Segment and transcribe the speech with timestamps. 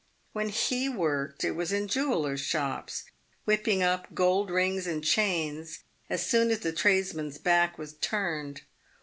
[0.33, 3.03] When he worked, it was in jewellers' shops,
[3.45, 8.61] whipping up gold rings and chains as soon as the tradesman's back was turned.